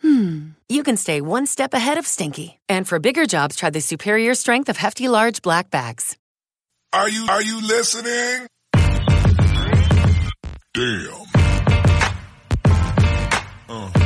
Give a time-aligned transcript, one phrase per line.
[0.00, 2.58] hmm, you can stay one step ahead of stinky.
[2.68, 6.16] And for bigger jobs, try the superior strength of Hefty Large Black Bags.
[6.92, 8.46] Are you are you listening?
[10.72, 11.26] Damn.
[13.68, 14.05] Uh.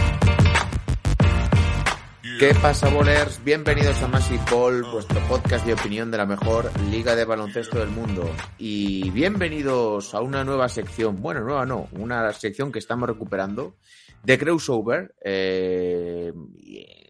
[2.40, 3.44] ¿Qué pasa, bolers?
[3.44, 7.90] Bienvenidos a Massive Ball, vuestro podcast de opinión de la mejor liga de baloncesto del
[7.90, 8.34] mundo.
[8.56, 13.76] Y bienvenidos a una nueva sección, bueno, nueva no, una sección que estamos recuperando
[14.22, 15.14] de Crossover.
[15.22, 16.32] Eh,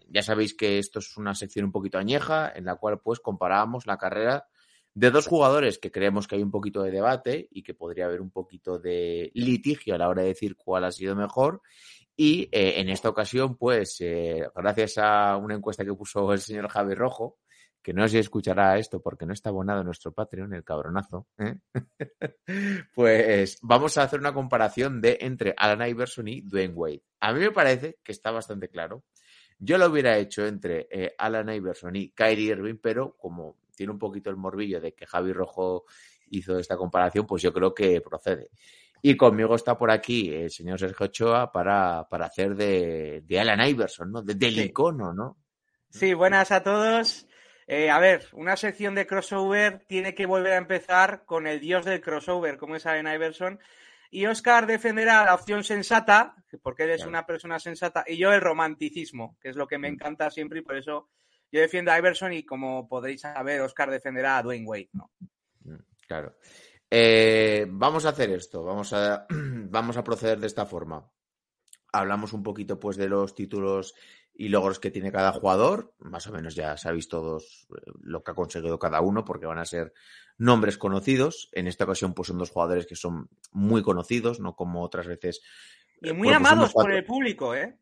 [0.09, 3.87] ya sabéis que esto es una sección un poquito añeja, en la cual pues comparábamos
[3.87, 4.49] la carrera
[4.93, 8.19] de dos jugadores que creemos que hay un poquito de debate y que podría haber
[8.19, 11.61] un poquito de litigio a la hora de decir cuál ha sido mejor.
[12.15, 16.67] Y eh, en esta ocasión, pues, eh, gracias a una encuesta que puso el señor
[16.69, 17.39] Javi Rojo,
[17.81, 21.55] que no si escuchará esto porque no está abonado nuestro Patreon, el cabronazo, ¿eh?
[22.95, 27.03] pues vamos a hacer una comparación de entre Alan Iverson y Dwayne Wade.
[27.19, 29.03] A mí me parece que está bastante claro.
[29.57, 33.99] Yo lo hubiera hecho entre eh, Alan Iverson y Kyrie Irving, pero como tiene un
[33.99, 35.85] poquito el morbillo de que Javi Rojo
[36.29, 38.49] hizo esta comparación, pues yo creo que procede.
[39.01, 43.67] Y conmigo está por aquí el señor Sergio Ochoa para, para hacer de, de Alan
[43.67, 44.21] Iverson, ¿no?
[44.21, 44.61] De, del Sí.
[44.63, 45.37] icono, ¿no?
[45.89, 47.27] Sí, buenas a todos.
[47.67, 51.85] Eh, a ver, una sección de crossover tiene que volver a empezar con el dios
[51.85, 53.59] del crossover, como es Allen Iverson.
[54.09, 57.09] Y Oscar defenderá la opción sensata, porque él es Claro.
[57.09, 60.63] una persona sensata, y yo el romanticismo, que es lo que me encanta siempre, y
[60.63, 61.09] por eso
[61.51, 64.89] yo defiendo a Iverson y como podréis saber, Oscar defenderá a Dwayne Wade.
[64.93, 65.11] ¿no?
[66.07, 66.35] Claro.
[66.93, 71.09] Eh, vamos a hacer esto, vamos a, vamos a proceder de esta forma.
[71.93, 73.95] Hablamos un poquito pues de los títulos
[74.33, 78.31] y logros que tiene cada jugador, más o menos ya sabéis todos eh, lo que
[78.31, 79.93] ha conseguido cada uno porque van a ser
[80.37, 81.49] nombres conocidos.
[81.53, 85.41] En esta ocasión pues son dos jugadores que son muy conocidos, no como otras veces.
[86.01, 87.77] Y eh, muy pues, amados por el público, ¿eh?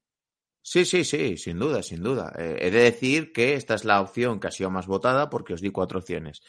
[0.62, 2.34] Sí, sí, sí, sin duda, sin duda.
[2.38, 5.54] Eh, he de decir que esta es la opción que ha sido más votada porque
[5.54, 6.44] os di cuatro opciones.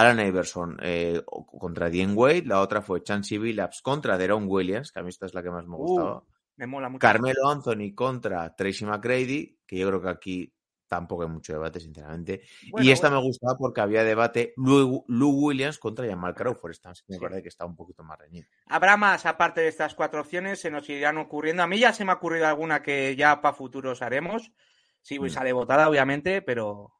[0.00, 5.00] Alan Iverson eh, contra Dean Wade, la otra fue Chansey Billups contra Deron Williams, que
[5.00, 6.22] a mí esta es la que más me Uh, gustaba.
[6.56, 7.00] Me mola mucho.
[7.00, 10.52] Carmelo Anthony contra Tracy McGrady, que yo creo que aquí
[10.88, 12.42] tampoco hay mucho debate, sinceramente.
[12.70, 13.20] Bueno, y esta bueno.
[13.22, 16.70] me gustaba porque había debate Lou, Lou Williams contra Jamal Crawford.
[16.70, 18.46] Esta sí me parece que está un poquito más reñida.
[18.68, 21.62] Habrá más aparte de estas cuatro opciones, se nos irán ocurriendo.
[21.62, 24.52] A mí ya se me ha ocurrido alguna que ya para futuros haremos.
[25.02, 25.34] Sí, pues Mm.
[25.34, 26.92] sale votada, obviamente, pero.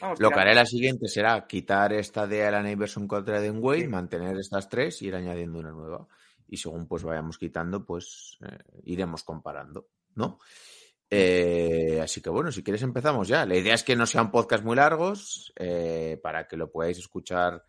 [0.00, 3.82] Vamos Lo que haré la siguiente será quitar esta de Alan Iverson contra Den Wade,
[3.82, 3.88] Sí.
[3.88, 6.06] mantener estas tres y ir añadiendo una nueva.
[6.48, 10.38] Y según pues vayamos quitando, pues eh, iremos comparando, ¿no?
[11.08, 13.44] Eh, así que bueno, si quieres empezamos ya.
[13.46, 17.64] La idea es que no sean podcasts muy largos, eh, para que lo podáis escuchar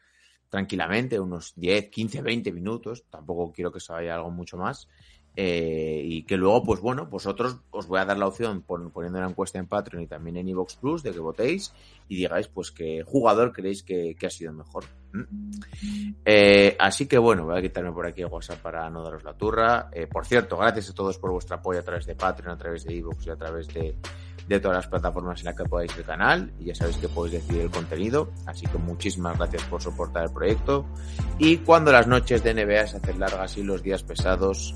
[0.49, 3.05] tranquilamente, unos 10, 15, 20 minutos.
[3.09, 4.87] Tampoco quiero que se vaya algo mucho más.
[5.35, 9.17] Eh, y que luego, pues bueno, vosotros os voy a dar la opción pon- poniendo
[9.19, 11.73] una encuesta en Patreon y también en Evox Plus de que votéis
[12.09, 14.83] y digáis pues qué jugador creéis que, que ha sido mejor.
[15.13, 15.23] ¿Mm?
[16.25, 19.33] Eh, así que bueno, voy a quitarme por aquí el WhatsApp para no daros la
[19.33, 19.89] turra.
[19.93, 22.83] Eh, por cierto, gracias a todos por vuestro apoyo a través de Patreon, a través
[22.83, 23.95] de Evox y a través de,
[24.49, 26.51] de todas las plataformas en las que podáis el canal.
[26.59, 28.31] Y ya sabéis que podéis decidir el contenido.
[28.45, 30.85] Así que muchísimas gracias por soportar el proyecto.
[31.39, 34.75] Y cuando las noches de NBA se hacen largas y los días pesados,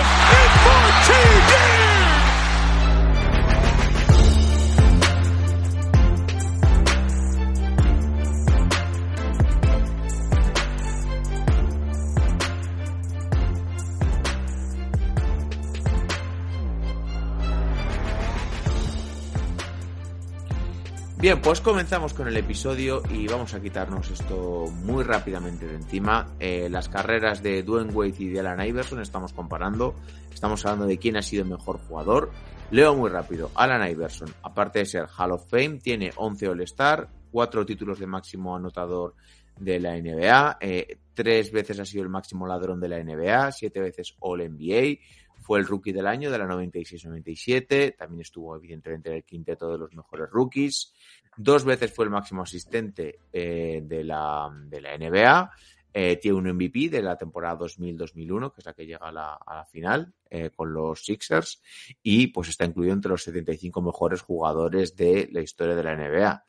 [21.21, 26.27] Bien, pues comenzamos con el episodio y vamos a quitarnos esto muy rápidamente de encima.
[26.39, 29.93] Eh, las carreras de Dwayne Wade y de Alan Iverson estamos comparando.
[30.33, 32.31] Estamos hablando de quién ha sido mejor jugador.
[32.71, 33.51] Leo muy rápido.
[33.53, 38.55] Alan Iverson, aparte de ser Hall of Fame, tiene 11 All-Star, 4 títulos de máximo
[38.55, 39.13] anotador
[39.61, 40.57] de la NBA.
[40.59, 44.99] Eh, tres veces ha sido el máximo ladrón de la NBA, siete veces All NBA.
[45.39, 47.95] Fue el rookie del año de la 96-97.
[47.97, 50.93] También estuvo, evidentemente, en el quinteto de los mejores rookies.
[51.37, 55.51] Dos veces fue el máximo asistente eh, de, la, de la NBA.
[55.93, 59.65] Eh, tiene un MVP de la temporada 2000-2001, que es la que llega a la,
[59.69, 61.61] final eh, con los Sixers,
[62.01, 66.45] y pues está incluido entre los 75 mejores jugadores de la historia de la NBA.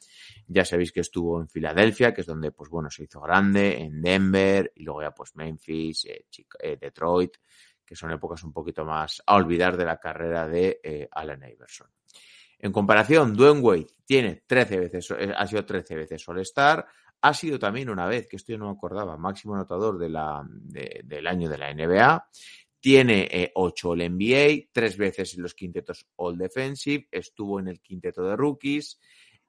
[0.46, 4.00] Ya sabéis que estuvo en Filadelfia, que es donde pues bueno se hizo grande, en
[4.00, 6.26] Denver, y luego ya pues Memphis, eh,
[6.60, 7.36] eh, Detroit,
[7.84, 11.88] que son épocas un poquito más a olvidar de la carrera de eh, Allen Iverson.
[12.58, 16.86] En comparación, Dwayne Wade tiene 13 veces, eh, ha sido 13 veces All-Star,
[17.22, 20.44] ha sido también una vez, que esto yo no me acordaba, máximo anotador de la,
[20.48, 22.28] de- del año de la NBA.
[22.80, 27.80] Tiene eh, 8 All NBA, tres veces en los quintetos All Defensive, estuvo en el
[27.80, 28.98] quinteto de rookies,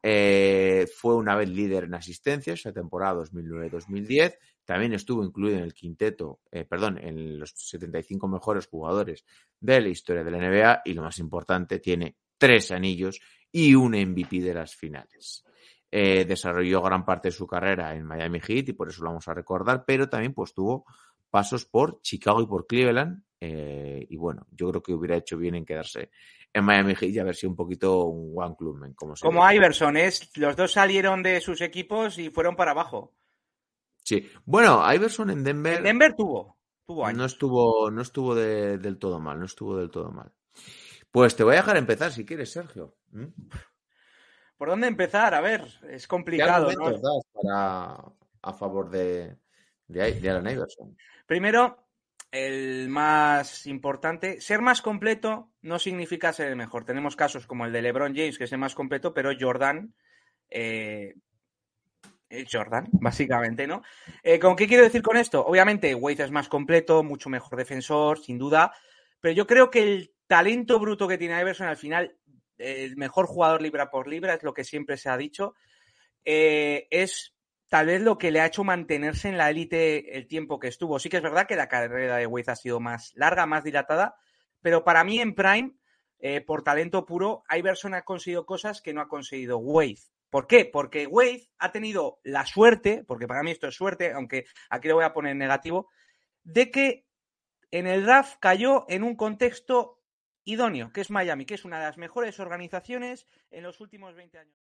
[0.06, 4.38] eh, fue una vez líder en asistencias, esa temporada 2009-2010.
[4.66, 9.26] También estuvo incluido en el quinteto, eh, perdón, en los 75 mejores jugadores
[9.60, 10.82] de la historia de la NBA.
[10.86, 13.20] Y lo más importante, tiene tres anillos
[13.52, 15.44] y un MVP de las finales.
[15.96, 19.28] Eh, desarrolló gran parte de su carrera en Miami Heat y por eso lo vamos
[19.28, 20.86] a recordar, pero también pues tuvo
[21.30, 23.22] pasos por Chicago y por Cleveland.
[23.40, 26.10] eh, y bueno, yo creo que hubiera hecho bien en quedarse
[26.52, 29.56] en Miami Heat y haber sido un poquito un one clubman, como se Como dice.
[29.56, 33.14] Iverson, es, los dos salieron de sus equipos y fueron para abajo.
[34.04, 34.28] Sí.
[34.46, 36.58] Bueno, Iverson en Denver, En Denver tuvo,
[36.88, 37.18] tuvo años.
[37.20, 40.32] no estuvo, no estuvo de- del todo mal, no estuvo del todo mal.
[41.12, 42.96] Pues te voy a dejar empezar si quieres, Sergio.
[43.12, 43.26] ¿Mm?
[44.64, 45.34] ¿Por dónde empezar?
[45.34, 46.70] A ver, es ¿Qué complicado.
[46.70, 47.16] argumentos ¿no?
[47.16, 48.14] das para,
[48.44, 49.36] a favor de,
[49.90, 50.96] de, de Iverson?
[51.26, 51.86] Primero,
[52.32, 56.86] el más importante, ser más completo no significa ser el mejor.
[56.86, 59.94] Tenemos casos como el de LeBron James, que es el más completo, pero Jordan
[60.50, 61.14] eh,
[62.50, 63.84] Jordan, básicamente, ¿no?
[64.24, 65.46] Eh, ¿Con qué quiero decir con esto?
[65.46, 68.72] Obviamente, Wade es más completo, mucho mejor defensor, sin duda,
[69.20, 72.16] pero yo creo que el talento bruto que tiene Iverson al final,
[72.58, 75.56] el mejor jugador libra por libra, es lo que siempre se ha dicho,
[76.26, 77.36] eh, es
[77.68, 81.00] tal vez lo que le ha hecho mantenerse en la élite el tiempo que estuvo.
[81.00, 84.16] Sí que es verdad que la carrera de Wade ha sido más larga, más dilatada,
[84.62, 85.74] pero para mí en Prime,
[86.20, 90.00] eh, por talento puro, Iverson ha conseguido cosas que no ha conseguido Wade.
[90.30, 90.66] ¿Por qué?
[90.66, 94.96] Porque Wade ha tenido la suerte, porque para mí esto es suerte, aunque aquí lo
[94.96, 95.90] voy a poner en negativo,
[96.44, 97.06] de que
[97.72, 100.03] en el draft cayó en un contexto
[100.46, 104.40] idóneo, que es Miami, que es una de las mejores organizaciones en los últimos 20
[104.40, 104.56] años.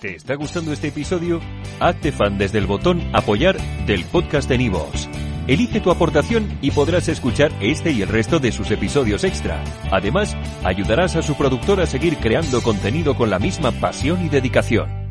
[0.00, 1.40] ¿Te está gustando este episodio?
[1.80, 3.56] Hazte fan desde el botón Apoyar
[3.86, 5.08] del podcast de Nivos.
[5.46, 9.62] Elige tu aportación y podrás escuchar este y el resto de sus episodios extra.
[9.90, 10.34] Además,
[10.64, 15.03] ayudarás a su productor a seguir creando contenido con la misma pasión y dedicación.